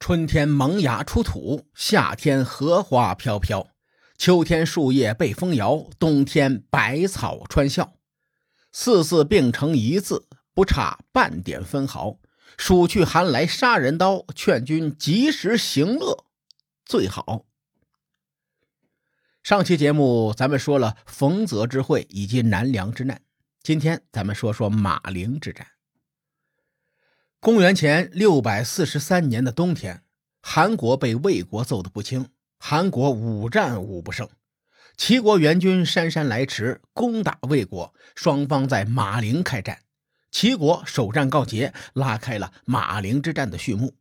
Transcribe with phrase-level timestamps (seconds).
[0.00, 3.68] 春天萌芽出土，夏天荷花飘飘，
[4.16, 7.92] 秋天树叶被风摇，冬天百草穿笑，
[8.72, 12.16] 四字并成一字，不差半点分毫。
[12.56, 16.24] 暑去寒来杀人刀，劝君及时行乐
[16.86, 17.44] 最好。
[19.42, 23.20] 上期节目咱们说了冯泽之会以及南梁之难，
[23.62, 25.66] 今天咱们说说马陵之战。
[27.42, 30.02] 公元前六百四十三年的冬天，
[30.42, 34.28] 韩国被魏国揍得不轻，韩国五战五不胜。
[34.98, 39.78] 齐国援军姗姗来迟，攻打魏国，双方在马陵开战。
[40.30, 43.94] 齐国首战告捷，拉开了马陵之战的序幕。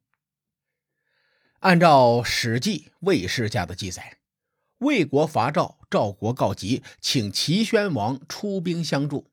[1.60, 4.18] 按照《史记·魏世家》的记载，
[4.80, 9.32] 魏国伐赵，赵国告急，请齐宣王出兵相助。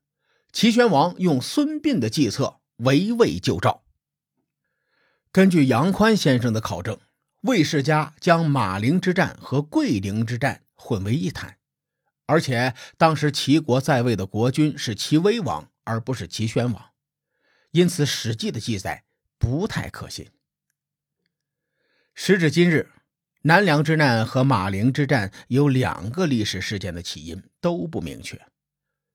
[0.53, 3.83] 齐宣王用孙膑的计策围魏救赵。
[5.37, 6.97] 根据杨宽先生的考证，
[7.41, 11.59] 魏世家将马陵之战和桂陵之战混为一谈，
[12.25, 16.85] 而且当时齐国在位的国君是齐威王，而不是齐宣王，
[17.69, 19.03] 因此《史记》的记载
[19.37, 20.27] 不太可信。
[22.15, 22.89] 时至今日，
[23.43, 28.41] 南梁之难和马陵之战有两个历史事件的起因都不明确。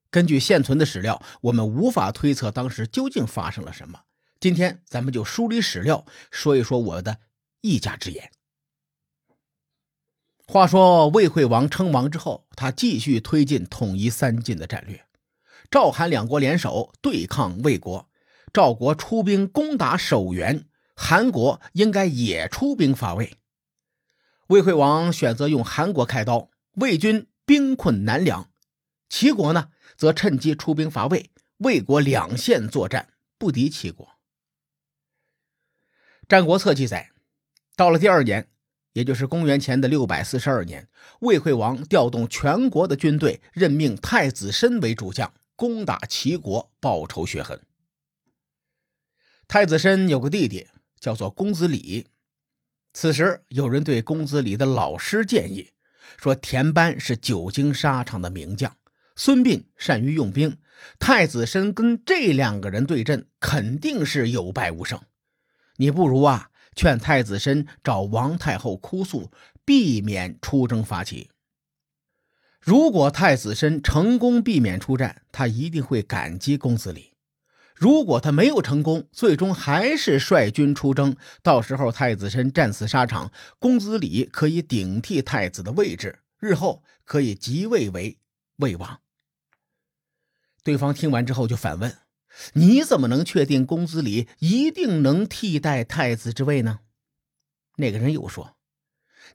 [0.09, 4.03] 根据现存的史料，我们无法推测当时究竟发生了什么。
[4.43, 7.21] 今天咱们就梳理史料，说一说我的
[7.61, 8.33] 一家之言。
[10.49, 15.07] 话说魏惠王称王之后，他继续推进统一三晋的战略。
[15.71, 18.11] 赵、韩两国联手对抗魏国，
[18.53, 23.37] 赵国出兵攻打守原，韩国应该也出兵伐魏。
[24.49, 28.51] 魏惠王选择用韩国开刀，魏军兵困南梁，
[29.09, 34.05] 齐国呢则趁机出兵伐魏，魏国两线作战，不敌齐国。
[36.33, 37.11] 《战国策》记载，
[37.77, 38.49] 到了第二年，
[38.95, 40.89] 也就是公元前的六百四十二年，
[41.21, 47.61] 魏惠王调动全国的军队，任命太子申为主将，攻打齐国，报仇雪恨。
[49.47, 52.07] 太子申有个弟弟，叫做公子李。
[52.95, 55.69] 此时，有人对公子李的老师建议
[56.17, 58.75] 说：“田班是久经沙场的名将，
[59.17, 60.57] 孙膑善于用兵，
[60.99, 64.99] 太子申跟这两个人对阵，肯定是有败无胜。”
[65.77, 69.31] 你不如啊，劝太子申找王太后哭诉，
[69.65, 71.31] 避免出征伐齐。
[72.61, 77.13] 如果太子申成功避免出战，他一定会感激公子李；
[77.75, 88.17] 如果他没有成功，最终还是率军出征，到时候太子申战死沙场，公子李可以顶替太子的位置，日后可以即位为
[88.57, 89.01] 魏王。
[90.63, 92.02] 对方听完之后就反问。
[92.55, 96.81] 你怎么能确定公子李一定能替代太子之位呢？
[97.77, 98.57] 那个人又说：“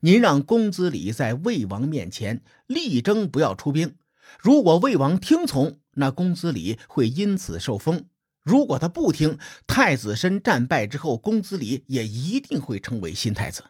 [0.00, 3.96] 您让公子李在魏王面前力争不要出兵，
[4.40, 8.04] 如果魏王听从，那公子李会因此受封；
[8.42, 13.64] 如果他不听，太子申战败之后，公子李也一定会成为新太子。”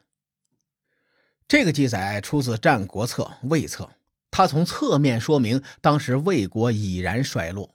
[1.49, 3.85] 这个记载出自《战国策·魏策》，
[4.31, 7.75] 他从侧面说明当时魏国已然衰落。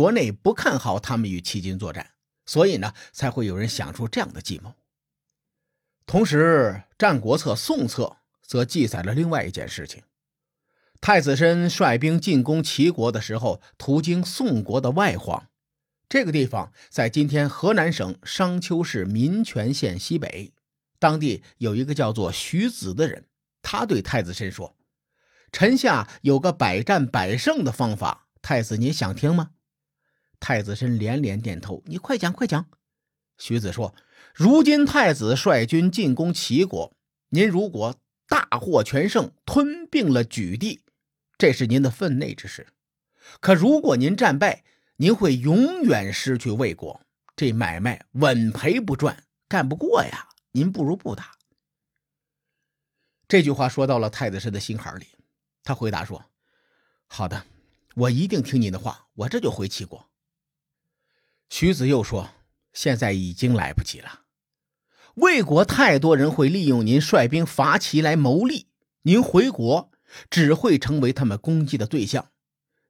[0.00, 2.12] 国内不看好他们与齐军作战，
[2.46, 4.72] 所以呢，才会有人想出这样的计谋。
[6.06, 8.04] 同时，《战国策·宋策》
[8.40, 10.02] 则记载了另外一件事情：
[11.02, 15.48] 太子申率兵进攻齐国的时候，途经宋国的外黄，
[16.08, 20.54] 这个地方在今天河南省商丘市民权县西北。
[20.98, 23.26] 当地有一个叫做徐子的人，
[23.60, 24.74] 他对太子申说
[25.52, 29.50] ：“臣下有个百战百胜的方法，太子你想听吗？”
[30.40, 32.66] 太子申连连点头：“你快讲，快讲。”
[33.38, 33.94] 徐子说
[34.34, 36.92] ：“如今太子率军进攻齐国，
[37.28, 37.94] 您如果
[38.26, 40.80] 大获全胜，吞并了莒地，
[41.38, 42.64] 这是您的分内之事；
[43.40, 44.64] 可如果您战败，
[44.96, 47.00] 您会永远失去魏国，
[47.36, 50.28] 这买卖稳赔不赚，干不过呀。
[50.52, 51.38] 您不如不打。”
[53.28, 55.06] 这句话说到了太子申的心坎里，
[55.62, 56.24] 他回答说
[57.06, 57.46] ：“好的，
[57.94, 60.06] 我一定听您的话，我这就回齐国。”
[61.50, 62.30] 徐子又说
[62.72, 64.20] ：“现在已经来不及了，
[65.16, 68.68] 魏国太多人会利用您率兵伐齐来谋利，
[69.02, 69.90] 您回国
[70.30, 72.30] 只会成为他们攻击的对象。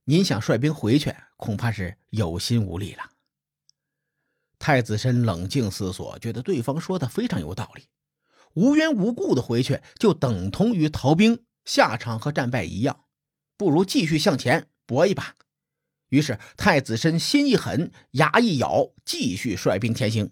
[0.04, 3.10] 您想率兵回去，恐怕是有心无力了。”
[4.60, 7.88] 太子申冷静思索，觉得对方说的非常有道理。
[8.52, 13.04] 无缘无故的回去，就等同于逃兵，下场和战败一样，
[13.56, 15.34] 不如继续向前搏一把。
[16.10, 20.30] 于是，太子申心一狠，牙一咬，继续率兵前行。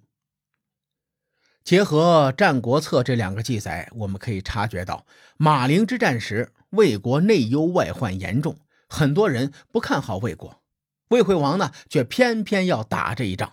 [1.65, 8.59] 结合《战国策》这两个记载，我们可以察觉到，马陵之战时，魏国内忧外患严重，
[8.89, 10.63] 很多人不看好魏国。
[11.09, 13.53] 魏惠王呢，却偏偏要打这一仗。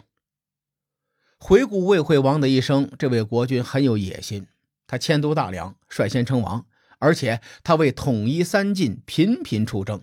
[1.38, 4.48] 回顾魏惠王的一生，这位国君很有野心，
[4.88, 6.66] 他迁都大梁，率先称王，
[6.98, 10.02] 而且他为统一三晋频频出征，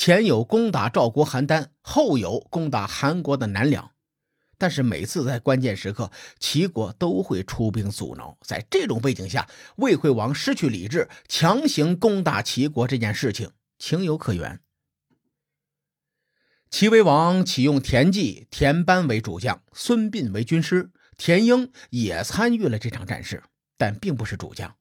[0.00, 3.92] 前有攻打赵国邯郸，后有攻打韩国的南梁。
[4.56, 8.38] 但是每次在关键时刻，齐国都会出兵阻挠。
[8.40, 14.60] 在这种背景下，魏惠王失去理智，强行攻打齐国这件事情情有可原。
[16.70, 23.42] 齐威王启用田忌、田班为主将，孙膑为军师，田婴也参与了这场战事，
[23.76, 24.76] 但并不是主将。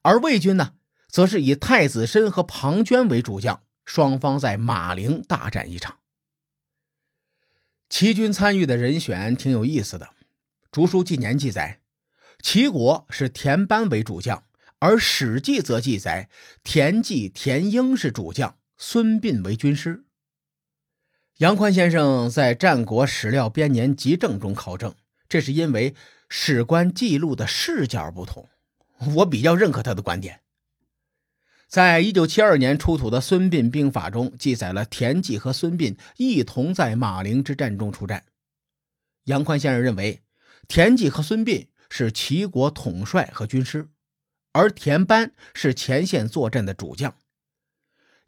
[0.00, 0.76] 而魏军呢，
[1.10, 5.96] 则是以太子申和庞涓为主将，双方在马陵大战一场。
[7.88, 10.04] 齐军参与的人选挺有意思的，
[10.70, 11.80] 《竹书纪年》记载，
[12.42, 14.44] 齐国是田班为主将，
[14.78, 16.28] 而《史记》则记载
[16.62, 20.04] 田忌、田婴是主将，孙膑为军师。
[21.38, 24.94] 杨宽先生在《战国史料编年集证》中考证，
[25.30, 25.94] 这是因为
[26.28, 28.46] 史官记录的视角不同，
[29.16, 30.42] 我比较认可他的观点。
[31.68, 38.24] 在一九七二年出土的孙膑兵法中，记载了田忌和孙膑一同在马陵之战中出战。
[39.24, 40.22] 杨宽先生认为，
[40.66, 43.86] 田忌和孙膑是齐国统帅和军师，
[44.52, 47.14] 而田班是前线作战的主将。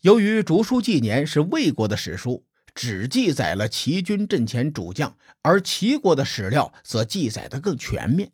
[0.02, 2.44] 由于《竹书纪年》是魏国的史书，
[2.74, 8.32] 只记载了齐军阵前主将，而齐国的史料则记载的更全面。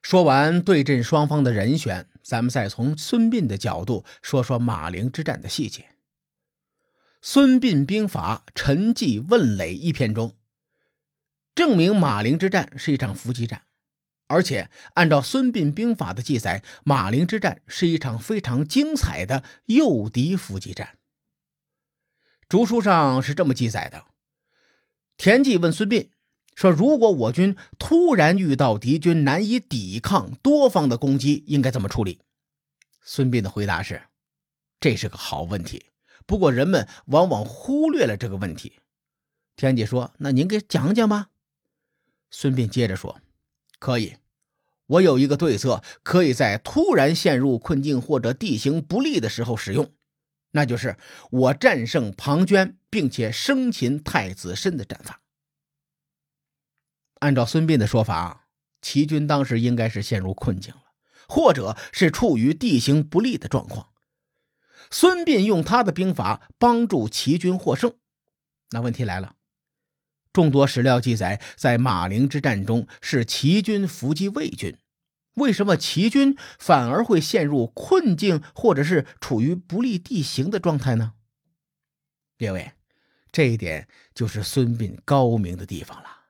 [0.00, 5.82] 说完对阵双方的人选，咱们再从孙膑的角度说说马陵之战的细节。
[7.20, 10.34] 《孙膑兵法·陈纪问垒》一篇中，
[11.54, 13.62] 证明马陵之战是一场伏击战，
[14.26, 20.98] 而且按照孙膑兵法的记载，马陵之战是一场非常精彩的诱敌伏击战。
[22.48, 24.06] 竹书上是这么记载的：
[25.18, 26.08] 田忌问孙膑。
[26.54, 32.20] 说：“如果我军突然遇到敌军难以抵抗多方的攻击，应该怎么处理？”
[33.02, 34.02] 孙膑的回答是
[34.80, 35.86] ：“这是个好问题，
[36.26, 38.74] 不过人们往往忽略了这个问题。”
[39.56, 41.28] 田忌说：“那您给讲讲吧。”
[42.30, 43.20] 孙膑接着说
[43.78, 44.14] ：“可以，
[44.86, 49.92] 我有一个对策，可以在突然陷入困境或者地形不利的时候使用，
[50.52, 50.96] 那就是
[51.30, 55.20] 我战胜庞涓，并且生擒太子申的战法。”
[57.24, 58.48] 按照孙膑的说法，
[58.82, 60.82] 齐军当时应该是陷入困境了，
[61.26, 63.88] 或者是处于地形不利的状况。
[64.90, 67.94] 孙膑用他的兵法帮助齐军获胜。
[68.72, 69.36] 那问题来了，
[70.34, 74.76] 众多史料记载，在马陵之战中是齐军伏击魏军，
[75.36, 81.14] 为什么齐军反而会陷入困境，或者是处于不利地形的状态呢？
[82.36, 82.72] 列位，
[83.32, 86.23] 这一点就是孙膑高明的地方了。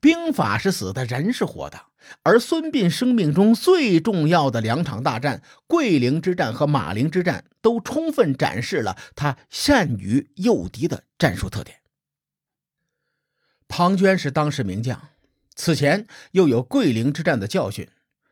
[0.00, 1.86] 兵法是死的，人是活的。
[2.22, 11.78] 而孙膑生命中最重要的两场大战——桂陵之战和马陵之战，都充分展示了他善于诱敌的战术特点。
[13.66, 15.10] 庞涓是当时名将，
[15.54, 17.86] 此前又有桂陵之战的教训，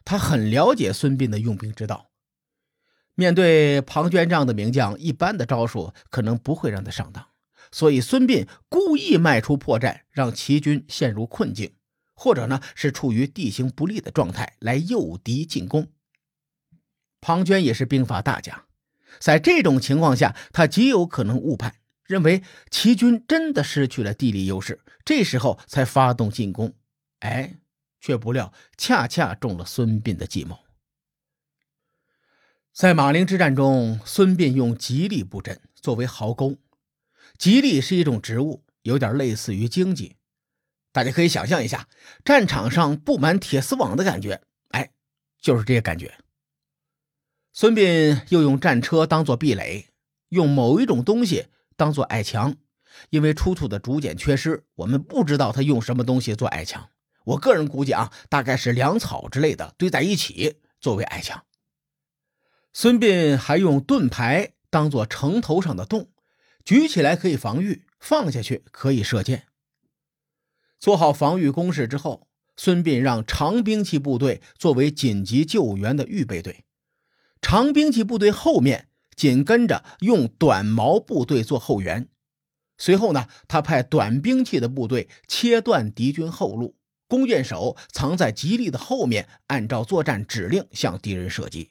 [0.04, 2.10] 他很了解孙膑的用兵之道。
[3.14, 7.26] 面对庞涓这样的名将，一般的招数可能不会让他上当。
[7.72, 11.74] 所以，孙膑故意迈出破绽，让齐军陷入困境，
[12.14, 15.88] 或者呢是处于地形不利的状态，来诱敌进攻。
[17.20, 18.66] 庞涓也是兵法大家，
[19.18, 26.74] 在这种情况下，他极有可能误判，认为齐军真的失去了地理优势，这时候才发动进攻。
[27.20, 27.58] 哎，
[28.00, 30.58] 却不料恰恰中了孙膑的计谋。
[32.72, 36.58] 在马陵之战中，孙膑用吉利布阵作为壕沟。
[37.38, 40.16] 吉利是一种植物，有点类似于荆棘。
[40.92, 41.88] 大家可以想象一下，
[42.24, 44.40] 战场上布满铁丝网的感觉，
[44.70, 44.90] 哎，
[45.40, 46.18] 就是这些感觉。
[47.52, 49.88] 孙膑又用战车当做壁垒，
[50.28, 52.56] 用某一种东西当做矮墙。
[53.10, 56.88] 因为出土的竹简缺失，我们不知道他用什么东西做矮墙。
[57.24, 61.44] 我个人估计啊，大概是粮草之类的堆在一起作为矮墙。
[62.72, 66.08] 孙膑还用盾牌当做城头上的洞。
[66.66, 69.44] 举起来可以防御，放下去可以射箭。
[70.80, 76.64] 做好防御工事之后，孙膑让长兵器部队作为紧急救援的预备队，
[77.40, 82.08] 长兵器部队后面紧跟着用短矛部队做后援。
[82.76, 91.70] 随后呢，他派短兵器的部队切断敌军后路，弓箭手藏在吉利的后面，按照作战指令向敌人射击。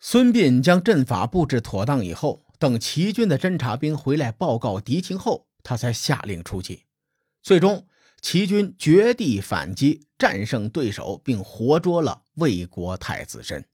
[0.00, 6.84] 孙膑将阵法布置妥当以后，等齐军的侦察兵回来报告敌情后，他才下令出击。
[7.42, 7.86] 最终，
[8.20, 13.64] 齐军绝地反击，战胜对手，并活捉了魏国太子申。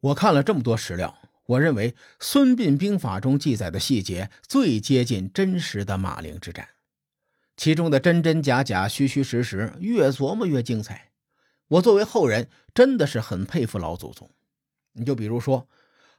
[0.00, 6.68] 我看了这么多史料，我认为孙膑兵法中记载的细节最接近真实的马陵之战。
[7.56, 11.10] 其中的真真假假、虚虚实实，越琢磨越精彩。
[11.68, 14.30] 我作为后人，真的是很佩服老祖宗。
[14.92, 15.68] 你就比如说，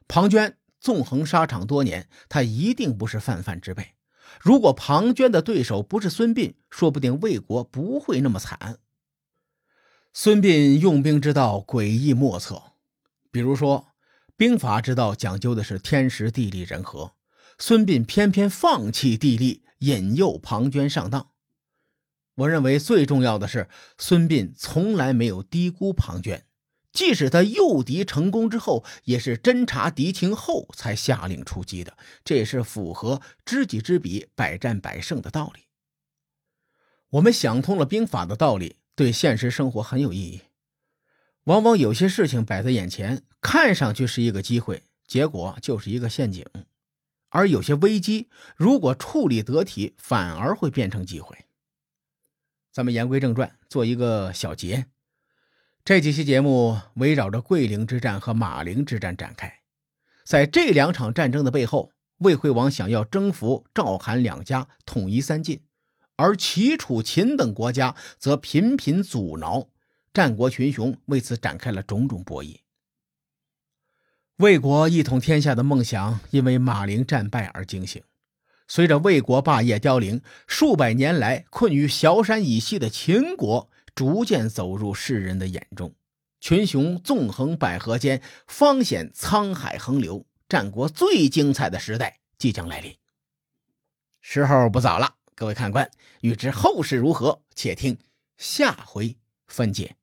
[0.06, 3.94] 庞涓纵横沙场多年，他一定不是泛泛之辈。
[4.40, 8.78] 如果庞涓的对手不是孙膑，说不定魏国不会那么惨。
[10.12, 12.60] 孙膑用兵之道诡异莫测，
[13.30, 13.92] 比如说，
[14.36, 17.12] 兵法之道讲究的是天时地利人和，
[17.58, 21.28] 孙膑偏偏放弃地利，引诱庞涓上当。
[22.34, 26.42] 我认为最重要的是，孙膑从来没有低估庞涓，
[26.92, 35.62] 即使他诱敌成功之后，也是侦察敌情后才下令出击的，这也是符合知己知彼，百战百胜的道理。
[37.10, 40.42] 我们想通了兵法的道理，对现实生活很有意义。
[41.44, 46.44] 往往有些事情摆在眼前，看上去是一个机会，结果就是一个陷阱；
[47.30, 51.36] 而有些危机，如果处理得体，反而会变成机会。
[52.70, 54.86] 咱们言归正传，做一个小结。
[55.84, 59.52] 这几期节目围绕着桂陵之战和马陵之战展开。
[60.24, 65.60] 在这两场战争的背后，魏惠王想要征服赵、韩两家，统一三晋，
[66.14, 69.70] 而齐、楚、秦等国家则频频阻挠，
[70.14, 72.58] 战国群雄为此展开了种种博弈。
[74.36, 78.00] 魏国一统天下的梦想因为马陵战败而惊醒。
[78.68, 85.94] 随着魏国霸业凋零，数百年来困于崤山以西的秦国逐渐走入世人的眼中。
[86.40, 90.26] 群雄纵横捭阖间，方显沧海横流。
[90.48, 92.94] 战国最精彩的时代即将来临。
[94.20, 97.96] 时候不早了，各位看官，欲知后事如何，且听
[98.36, 99.96] 下回分解。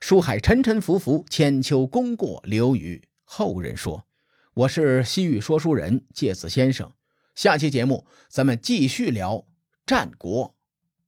[0.00, 4.06] 书海沉沉浮浮，千秋功过留与后人说。
[4.54, 6.92] 我是西域说书人介子先生。
[7.34, 9.46] 下期节目，咱们继续聊
[9.84, 10.54] 战国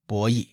[0.05, 0.52] 博弈。